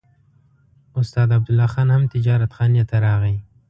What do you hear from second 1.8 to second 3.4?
هم تجارتخانې ته راغی.